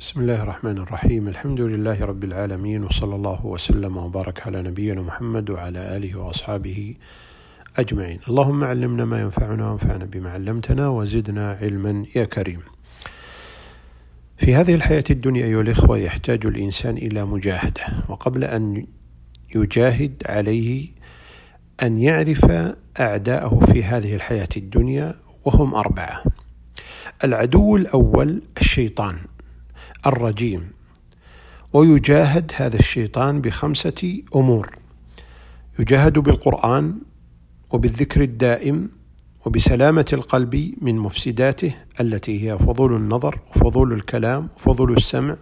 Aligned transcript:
بسم 0.00 0.20
الله 0.20 0.42
الرحمن 0.42 0.78
الرحيم 0.78 1.28
الحمد 1.28 1.60
لله 1.60 2.04
رب 2.04 2.24
العالمين 2.24 2.84
وصلى 2.84 3.14
الله 3.14 3.46
وسلم 3.46 3.96
وبارك 3.96 4.46
على 4.46 4.62
نبينا 4.62 5.02
محمد 5.02 5.50
وعلى 5.50 5.96
اله 5.96 6.18
واصحابه 6.18 6.94
اجمعين 7.76 8.18
اللهم 8.28 8.64
علمنا 8.64 9.04
ما 9.04 9.20
ينفعنا 9.20 9.70
وانفعنا 9.70 10.04
بما 10.04 10.30
علمتنا 10.30 10.88
وزدنا 10.88 11.58
علما 11.62 12.06
يا 12.16 12.24
كريم 12.24 12.60
في 14.38 14.54
هذه 14.54 14.74
الحياة 14.74 15.04
الدنيا 15.10 15.46
ايها 15.46 15.60
الاخوه 15.60 15.98
يحتاج 15.98 16.46
الانسان 16.46 16.96
إلى 16.96 17.24
مجاهده 17.24 17.84
وقبل 18.08 18.44
ان 18.44 18.86
يجاهد 19.54 20.22
عليه 20.26 20.88
ان 21.82 21.98
يعرف 21.98 22.44
اعداءه 23.00 23.60
في 23.72 23.84
هذه 23.84 24.14
الحياة 24.14 24.48
الدنيا 24.56 25.14
وهم 25.44 25.74
اربعه 25.74 26.22
العدو 27.24 27.76
الأول 27.76 28.42
الشيطان 28.60 29.18
الرجيم. 30.06 30.70
ويجاهد 31.72 32.52
هذا 32.54 32.78
الشيطان 32.78 33.40
بخمسة 33.40 34.22
أمور. 34.36 34.70
يجاهد 35.78 36.18
بالقرآن 36.18 36.94
وبالذكر 37.70 38.20
الدائم 38.22 38.88
وبسلامة 39.46 40.06
القلب 40.12 40.74
من 40.82 40.98
مفسداته 40.98 41.74
التي 42.00 42.50
هي 42.50 42.58
فضول 42.58 42.96
النظر 42.96 43.40
وفضول 43.50 43.92
الكلام 43.92 44.48
وفضول 44.56 44.96
السمع 44.96 45.36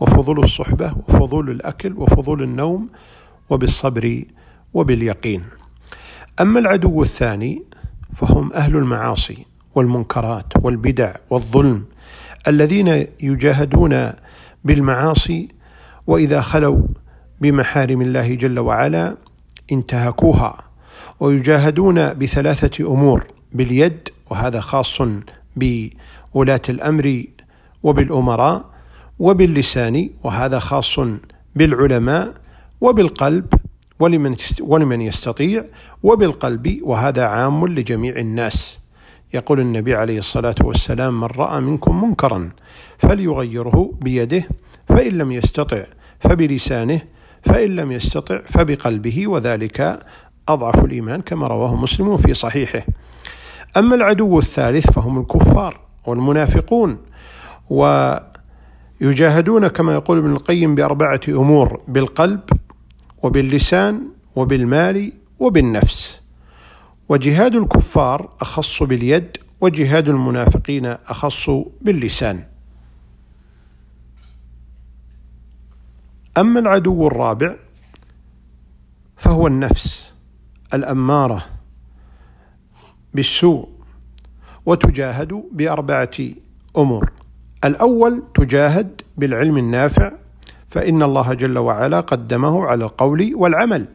وفضول 0.00 0.44
الصحبة 0.44 0.94
وفضول 1.08 1.50
الأكل 1.50 1.92
وفضول 1.96 2.42
النوم 2.42 2.88
وبالصبر 3.50 4.22
وباليقين. 4.74 5.44
أما 6.40 6.60
العدو 6.60 7.02
الثاني 7.02 7.62
فهم 8.14 8.52
أهل 8.52 8.76
المعاصي 8.76 9.46
والمنكرات 9.74 10.52
والبدع 10.62 11.14
والظلم 11.30 11.84
الذين 12.48 13.06
يجاهدون 13.22 14.12
بالمعاصي 14.64 15.48
وإذا 16.06 16.40
خلوا 16.40 16.78
بمحارم 17.40 18.02
الله 18.02 18.34
جل 18.34 18.58
وعلا 18.58 19.16
انتهكوها 19.72 20.58
ويجاهدون 21.20 22.14
بثلاثة 22.14 22.92
أمور 22.92 23.26
باليد 23.52 24.08
وهذا 24.30 24.60
خاص 24.60 24.98
بولاة 25.56 26.60
الأمر 26.68 27.24
وبالأمراء 27.82 28.64
وباللسان 29.18 30.10
وهذا 30.24 30.58
خاص 30.58 30.98
بالعلماء 31.54 32.34
وبالقلب 32.80 33.46
ولمن 34.00 34.36
ولمن 34.60 35.00
يستطيع 35.00 35.64
وبالقلب 36.02 36.78
وهذا 36.82 37.24
عام 37.24 37.66
لجميع 37.66 38.16
الناس. 38.16 38.80
يقول 39.34 39.60
النبي 39.60 39.94
عليه 39.94 40.18
الصلاة 40.18 40.54
والسلام 40.64 41.20
من 41.20 41.26
رأى 41.36 41.60
منكم 41.60 42.04
منكرا 42.04 42.50
فليغيره 42.98 43.92
بيده 44.00 44.44
فإن 44.88 45.18
لم 45.18 45.32
يستطع 45.32 45.84
فبلسانه 46.20 47.00
فإن 47.42 47.76
لم 47.76 47.92
يستطع 47.92 48.40
فبقلبه 48.44 49.26
وذلك 49.26 50.00
أضعف 50.48 50.84
الإيمان 50.84 51.20
كما 51.20 51.46
رواه 51.46 51.74
مسلم 51.76 52.16
في 52.16 52.34
صحيحه. 52.34 52.82
أما 53.76 53.94
العدو 53.94 54.38
الثالث 54.38 54.90
فهم 54.90 55.20
الكفار 55.20 55.80
والمنافقون 56.06 56.98
ويجاهدون 59.00 59.68
كما 59.68 59.94
يقول 59.94 60.18
ابن 60.18 60.32
القيم 60.32 60.74
بأربعة 60.74 61.20
أمور 61.28 61.80
بالقلب 61.88 62.40
وباللسان 63.22 64.00
وبالمال 64.36 65.12
وبالنفس. 65.38 66.20
وجهاد 67.08 67.54
الكفار 67.54 68.30
أخص 68.40 68.82
باليد 68.82 69.36
وجهاد 69.60 70.08
المنافقين 70.08 70.86
أخص 70.86 71.50
باللسان. 71.80 72.44
أما 76.38 76.60
العدو 76.60 77.06
الرابع 77.06 77.54
فهو 79.16 79.46
النفس 79.46 80.14
الأمارة 80.74 81.46
بالسوء 83.14 83.68
وتجاهد 84.66 85.42
بأربعة 85.52 86.10
أمور. 86.76 87.12
الأول 87.64 88.22
تجاهد 88.34 89.00
بالعلم 89.16 89.58
النافع 89.58 90.12
فإن 90.66 91.02
الله 91.02 91.34
جل 91.34 91.58
وعلا 91.58 92.00
قدمه 92.00 92.64
على 92.64 92.84
القول 92.84 93.32
والعمل. 93.34 93.86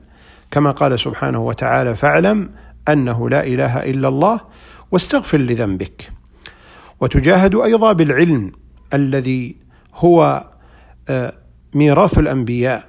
كما 0.51 0.71
قال 0.71 0.99
سبحانه 0.99 1.39
وتعالى 1.39 1.95
فاعلم 1.95 2.49
أنه 2.89 3.29
لا 3.29 3.47
إله 3.47 3.83
إلا 3.83 4.07
الله 4.07 4.39
واستغفر 4.91 5.37
لذنبك. 5.37 6.11
وتجاهد 6.99 7.55
أيضا 7.55 7.93
بالعلم 7.93 8.51
الذي 8.93 9.55
هو 9.95 10.45
ميراث 11.73 12.19
الأنبياء. 12.19 12.87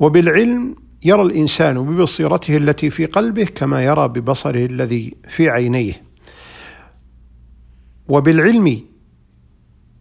وبالعلم 0.00 0.76
يرى 1.04 1.22
الإنسان 1.22 1.84
ببصيرته 1.84 2.56
التي 2.56 2.90
في 2.90 3.06
قلبه 3.06 3.44
كما 3.44 3.84
يرى 3.84 4.08
ببصره 4.08 4.66
الذي 4.66 5.14
في 5.28 5.50
عينيه. 5.50 6.02
وبالعلم 8.08 8.80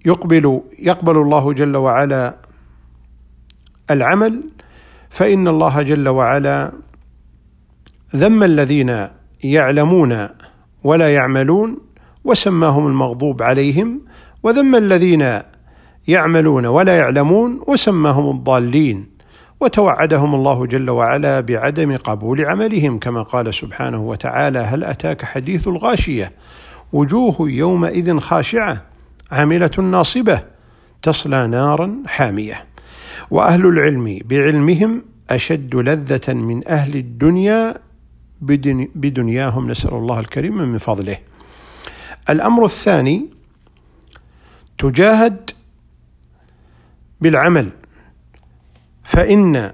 يقبل 0.06 0.62
يقبل 0.80 1.18
الله 1.18 1.54
جل 1.54 1.76
وعلا 1.78 2.36
العمل 3.92 4.44
فإن 5.10 5.48
الله 5.48 5.82
جل 5.82 6.10
وعلا 6.10 6.72
ذم 8.16 8.44
الذين 8.44 9.08
يعلمون 9.44 10.28
ولا 10.84 11.14
يعملون 11.14 11.78
وسماهم 12.24 12.88
المغضوب 12.88 13.42
عليهم 13.42 14.02
وذم 14.44 14.76
الذين 14.76 15.40
يعملون 16.08 16.66
ولا 16.66 16.98
يعلمون 16.98 17.62
وسماهم 17.68 18.30
الضالين 18.30 19.16
وتوعدهم 19.60 20.36
الله 20.36 20.66
جل 20.66 20.90
وعلا 20.90 21.40
بعدم 21.40 21.98
قبول 21.98 22.46
عملهم 22.46 23.00
كما 23.00 23.24
قال 23.24 23.54
سبحانه 23.54 24.02
وتعالى 24.02 24.60
هل 24.60 24.84
أتاك 24.84 25.26
حديث 25.26 25.68
الغاشية؟ 25.68 26.32
وجوه 26.94 27.36
يومئذ 27.40 28.20
خاشعة 28.20 28.82
عاملة 29.32 29.72
ناصبة 29.78 30.40
تصلى 31.02 31.48
نارا 31.48 31.96
حامية. 32.08 32.66
وأهل 33.32 33.66
العلم 33.66 34.20
بعلمهم 34.26 35.04
أشد 35.30 35.76
لذة 35.76 36.34
من 36.34 36.68
أهل 36.68 36.96
الدنيا 36.96 37.85
بدنياهم 38.96 39.72
نسأل 39.72 39.94
الله 39.94 40.20
الكريم 40.20 40.58
من 40.58 40.78
فضله. 40.78 41.18
الأمر 42.30 42.66
الثاني 42.66 43.30
تجاهد 44.78 45.52
بالعمل. 47.22 47.70
فإن 49.04 49.72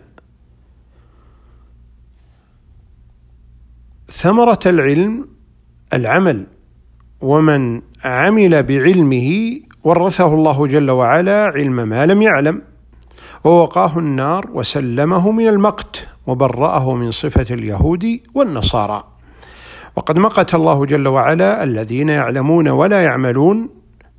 ثمرة 4.08 4.60
العلم 4.66 5.28
العمل 5.94 6.48
ومن 7.22 7.82
عمل 8.04 8.64
بعلمه 8.64 9.60
ورثه 9.84 10.34
الله 10.34 10.68
جل 10.68 10.92
وعلا 10.92 11.46
علم 11.56 11.76
ما 11.76 12.06
لم 12.06 12.22
يعلم 12.22 12.62
ووقاه 13.44 14.00
النار 14.00 14.50
وسلمه 14.54 15.32
من 15.32 15.48
المقت. 15.48 15.91
وبرأه 16.28 16.96
من 16.96 17.12
صفة 17.12 17.56
اليهود 17.56 18.20
والنصارى. 18.34 19.04
وقد 19.96 20.20
مقت 20.20 20.56
الله 20.56 20.86
جل 20.86 21.08
وعلا 21.08 21.64
الذين 21.64 22.10
يعلمون 22.10 22.68
ولا 22.68 23.04
يعملون 23.04 23.70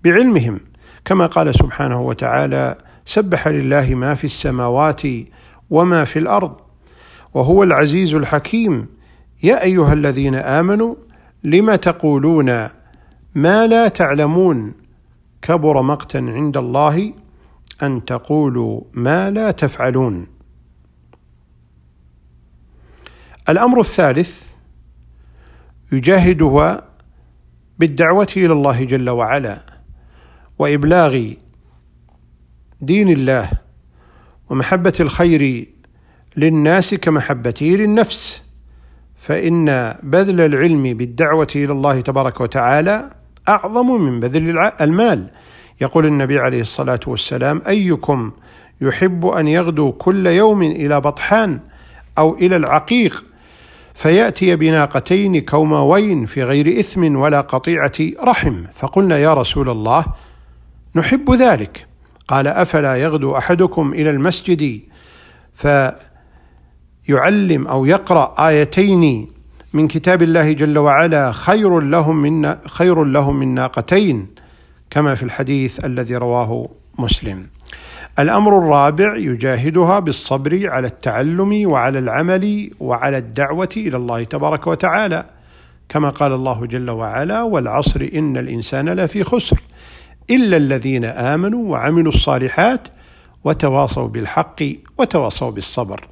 بعلمهم 0.04 0.60
كما 1.04 1.26
قال 1.26 1.54
سبحانه 1.54 2.00
وتعالى 2.00 2.78
سبح 3.04 3.48
لله 3.48 3.94
ما 3.94 4.14
في 4.14 4.24
السماوات 4.24 5.02
وما 5.70 6.04
في 6.04 6.18
الأرض 6.18 6.56
وهو 7.34 7.62
العزيز 7.62 8.14
الحكيم. 8.14 8.86
يا 9.42 9.62
أيها 9.62 9.92
الذين 9.92 10.34
آمنوا 10.34 10.94
لم 11.44 11.74
تقولون 11.74 12.68
ما 13.34 13.66
لا 13.66 13.88
تعلمون؟ 13.88 14.72
كبر 15.42 15.82
مقتا 15.82 16.18
عند 16.18 16.56
الله 16.56 17.12
أن 17.82 18.04
تقولوا 18.04 18.80
ما 18.94 19.30
لا 19.30 19.50
تفعلون. 19.50 20.26
الأمر 23.48 23.80
الثالث 23.80 24.52
يجاهدها 25.92 26.82
بالدعوة 27.78 28.26
إلى 28.36 28.52
الله 28.52 28.84
جل 28.84 29.10
وعلا 29.10 29.62
وإبلاغ 30.58 31.32
دين 32.80 33.08
الله 33.08 33.50
ومحبة 34.50 34.92
الخير 35.00 35.66
للناس 36.36 36.94
كمحبته 36.94 37.66
للنفس. 37.66 38.42
فإن 39.16 39.94
بذل 40.02 40.40
العلم 40.40 40.82
بالدعوة 40.82 41.48
إلى 41.56 41.72
الله 41.72 42.00
تبارك 42.00 42.40
وتعالى 42.40 43.10
أعظم 43.48 44.02
من 44.02 44.20
بذل 44.20 44.58
المال. 44.80 45.30
يقول 45.80 46.06
النبي 46.06 46.38
عليه 46.38 46.60
الصلاة 46.60 47.00
والسلام 47.06 47.62
أيكم 47.66 48.32
يحب 48.80 49.26
أن 49.26 49.48
يغدو 49.48 49.92
كل 49.92 50.26
يوم 50.26 50.62
إلى 50.62 51.00
بطحان 51.00 51.60
أو 52.18 52.34
إلى 52.34 52.56
العقيق 52.56 53.24
فيأتي 54.02 54.56
بناقتين 54.56 55.40
كوماوين 55.40 56.26
في 56.26 56.44
غير 56.44 56.80
إثم 56.80 57.16
ولا 57.16 57.40
قطيعة 57.40 57.92
رحم 58.24 58.64
فقلنا 58.72 59.18
يا 59.18 59.34
رسول 59.34 59.70
الله 59.70 60.04
نحب 60.94 61.30
ذلك 61.30 61.86
قال 62.28 62.46
أفلا 62.46 62.96
يغدو 62.96 63.36
أحدكم 63.36 63.92
إلى 63.92 64.10
المسجد 64.10 64.80
فيعلم 65.54 67.66
أو 67.66 67.86
يقرأ 67.86 68.48
آيتين 68.48 69.28
من 69.72 69.88
كتاب 69.88 70.22
الله 70.22 70.52
جل 70.52 70.78
وعلا 70.78 71.32
خير 71.32 71.80
لهم 71.80 72.22
من 72.22 72.56
خير 72.68 73.04
لهم 73.04 73.36
من 73.36 73.54
ناقتين 73.54 74.26
كما 74.90 75.14
في 75.14 75.22
الحديث 75.22 75.84
الذي 75.84 76.16
رواه 76.16 76.68
مسلم. 76.98 77.46
الأمر 78.18 78.58
الرابع 78.58 79.16
يجاهدها 79.16 79.98
بالصبر 79.98 80.70
على 80.70 80.86
التعلم 80.86 81.70
وعلى 81.70 81.98
العمل 81.98 82.70
وعلى 82.80 83.18
الدعوة 83.18 83.68
إلى 83.76 83.96
الله 83.96 84.24
تبارك 84.24 84.66
وتعالى. 84.66 85.24
كما 85.88 86.10
قال 86.10 86.32
الله 86.32 86.66
جل 86.66 86.90
وعلا 86.90 87.42
والعصر 87.42 88.08
إن 88.14 88.36
الإنسان 88.36 88.88
لفي 88.88 89.24
خسر 89.24 89.60
إلا 90.30 90.56
الذين 90.56 91.04
آمنوا 91.04 91.70
وعملوا 91.70 92.12
الصالحات 92.12 92.88
وتواصوا 93.44 94.08
بالحق 94.08 94.62
وتواصوا 94.98 95.50
بالصبر. 95.50 96.06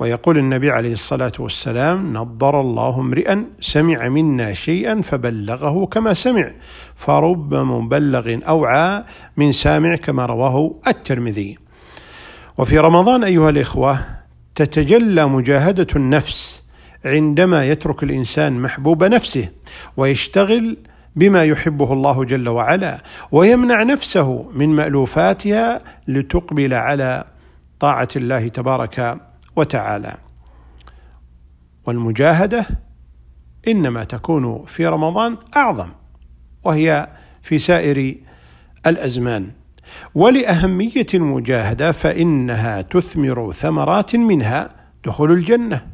ويقول 0.00 0.38
النبي 0.38 0.70
عليه 0.70 0.92
الصلاة 0.92 1.32
والسلام 1.38 2.16
نضر 2.16 2.60
الله 2.60 3.00
امرئا 3.00 3.44
سمع 3.60 4.08
منا 4.08 4.52
شيئا 4.52 5.02
فبلغه 5.02 5.86
كما 5.86 6.14
سمع 6.14 6.50
فرب 6.96 7.54
مبلغ 7.54 8.38
أوعى 8.48 9.04
من 9.36 9.52
سامع 9.52 9.96
كما 9.96 10.26
رواه 10.26 10.74
الترمذي. 10.86 11.58
وفي 12.58 12.78
رمضان 12.78 13.24
أيها 13.24 13.50
الإخوة 13.50 14.00
تتجلى 14.54 15.26
مجاهدة 15.26 15.86
النفس 15.96 16.62
عندما 17.04 17.64
يترك 17.64 18.02
الإنسان 18.02 18.52
محبوب 18.60 19.04
نفسه 19.04 19.48
ويشتغل 19.96 20.76
بما 21.16 21.44
يحبه 21.44 21.92
الله 21.92 22.24
جل 22.24 22.48
وعلا 22.48 23.02
ويمنع 23.32 23.82
نفسه 23.82 24.50
من 24.54 24.68
مألوفاتها 24.68 25.80
لتقبل 26.08 26.74
على 26.74 27.24
طاعة 27.80 28.08
الله 28.16 28.48
تبارك 28.48 29.29
وتعالى. 29.60 30.14
والمجاهدة 31.86 32.66
إنما 33.68 34.04
تكون 34.04 34.64
في 34.66 34.86
رمضان 34.86 35.36
أعظم 35.56 35.88
وهي 36.64 37.08
في 37.42 37.58
سائر 37.58 38.14
الأزمان. 38.86 39.50
ولأهمية 40.14 41.06
المجاهدة 41.14 41.92
فإنها 41.92 42.82
تثمر 42.82 43.52
ثمرات 43.52 44.16
منها 44.16 44.70
دخول 45.04 45.32
الجنة 45.32 45.86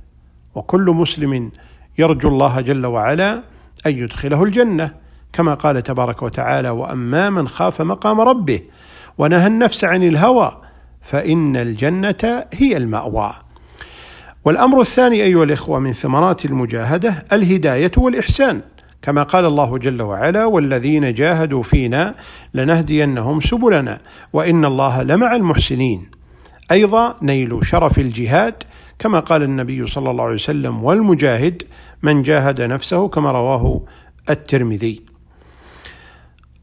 وكل 0.55 0.91
مسلم 0.91 1.51
يرجو 1.99 2.29
الله 2.29 2.61
جل 2.61 2.87
وعلا 2.87 3.33
أن 3.87 3.99
يدخله 3.99 4.43
الجنة 4.43 4.91
كما 5.33 5.55
قال 5.55 5.83
تبارك 5.83 6.23
وتعالى 6.23 6.71
وأما 6.71 7.31
من 7.31 7.49
خاف 7.49 7.83
مقام 7.83 8.21
ربه 8.21 8.61
ونهى 9.19 9.47
النفس 9.47 9.85
عن 9.85 10.03
الهوى 10.03 10.63
فإن 11.03 11.57
الجنة 11.57 12.45
هي 12.55 12.77
المأوى 12.77 13.33
والأمر 14.47 14.81
الثاني 14.81 15.23
أيها 15.23 15.45
الإخوة 15.45 15.79
من 15.79 15.93
ثمرات 15.93 16.45
المجاهدة 16.45 17.27
الهداية 17.33 17.91
والإحسان. 17.97 18.63
كما 19.03 19.23
قال 19.23 19.45
الله 19.45 19.79
جل 19.79 20.03
وعلا 20.03 20.45
والذين 20.45 21.15
جاهدوا 21.15 21.63
فينا 21.63 22.15
لنهدينهم 22.55 23.41
سبلنا 23.41 23.99
وإن 24.33 24.65
الله 24.65 25.03
لمع 25.03 25.37
المحسنين. 25.37 26.11
أيضا 26.71 27.17
نيل 27.23 27.67
شرف 27.67 27.99
الجهاد 27.99 28.55
كما 28.99 29.21
قال 29.21 29.43
النبي 29.43 29.87
صلى 29.87 30.11
الله 30.11 30.25
عليه 30.25 30.35
وسلم 30.35 30.85
والمجاهد 30.85 31.63
من 32.03 32.23
جاهد 32.23 32.61
نفسه 32.61 33.09
كما 33.09 33.31
رواه 33.31 33.83
الترمذي. 34.31 35.03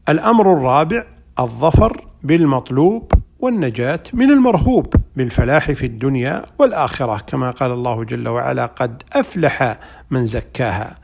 الأمر 0.08 0.52
الرابع 0.52 1.04
الظفر 1.40 2.04
بالمطلوب 2.22 3.12
والنجاة 3.44 4.00
من 4.12 4.30
المرهوب 4.30 4.94
بالفلاح 5.16 5.72
في 5.72 5.86
الدنيا 5.86 6.46
والآخرة 6.58 7.16
كما 7.26 7.50
قال 7.50 7.70
الله 7.70 8.04
جل 8.04 8.28
وعلا 8.28 8.66
قد 8.66 9.02
أفلح 9.12 9.78
من 10.10 10.26
زكاها. 10.26 10.96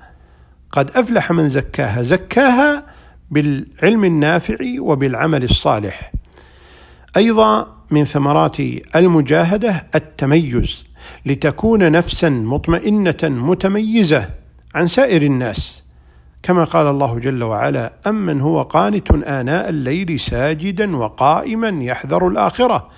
قد 0.73 0.91
أفلح 0.91 1.33
من 1.33 1.49
زكاها. 1.49 2.03
زكاها 2.03 2.87
بالعلم 3.31 4.05
النافع 4.05 4.57
وبالعمل 4.79 5.45
الصالح. 5.45 6.13
أيضا 7.17 7.77
من 7.91 8.05
ثمرات 8.05 8.57
المجاهدة 8.97 9.87
التميز 9.95 10.85
لتكون 11.27 11.93
نفسا 11.93 12.29
مطمئنة 12.29 13.19
متميزة 13.23 14.29
عن 14.75 14.87
سائر 14.87 15.23
الناس. 15.23 15.83
كما 16.43 16.65
قال 16.65 16.87
الله 16.87 17.19
جل 17.19 17.43
وعلا 17.43 17.93
امن 18.07 18.41
هو 18.41 18.63
قانت 18.63 19.11
اناء 19.11 19.69
الليل 19.69 20.21
ساجدا 20.21 20.97
وقائما 20.97 21.69
يحذر 21.69 22.29
الاخره 22.29 22.89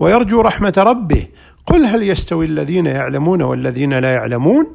ويرجو 0.00 0.40
رحمه 0.40 0.74
ربه 0.76 1.26
قل 1.66 1.84
هل 1.84 2.02
يستوي 2.02 2.46
الذين 2.46 2.86
يعلمون 2.86 3.42
والذين 3.42 3.92
لا 3.98 4.14
يعلمون؟ 4.14 4.66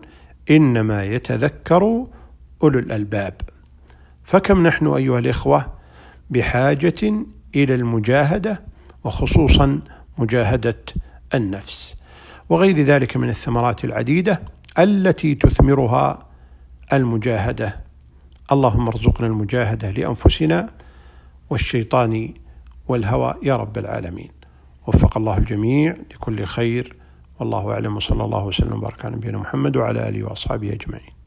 انما 0.51 1.03
يتذكر 1.03 2.05
اولو 2.63 2.79
الالباب 2.79 3.33
فكم 4.23 4.67
نحن 4.67 4.87
ايها 4.87 5.19
الاخوه 5.19 5.65
بحاجه 6.29 7.13
إلى 7.55 7.75
المجاهده 7.75 8.61
وخصوصا 9.03 9.79
مجاهده 10.17 10.83
النفس 11.35 11.95
وغير 12.49 12.79
ذلك 12.79 13.17
من 13.17 13.29
الثمرات 13.29 13.85
العديده 13.85 14.41
التي 14.79 15.35
تثمرها 15.35 16.27
المجاهده 16.93 17.79
اللهم 18.51 18.88
ارزقنا 18.88 19.27
المجاهدة 19.27 19.92
لأنفسنا 19.92 20.69
والشيطان 21.50 22.33
والهوى 22.88 23.36
يا 23.44 23.56
رب 23.56 23.77
العالمين. 23.77 24.31
وفق 24.88 25.18
الله 25.18 25.38
الجميع 25.38 25.95
لكل 26.13 26.44
خير. 26.45 26.95
والله 27.39 27.71
أعلم 27.71 27.95
وصلى 27.95 28.24
الله 28.24 28.45
وسلم 28.45 28.74
وبارك 28.74 29.06
على 29.06 29.15
نبينا 29.15 29.38
محمد 29.38 29.77
وعلى 29.77 30.09
آله 30.09 30.24
وأصحابه 30.24 30.74
أجمعين. 30.74 31.20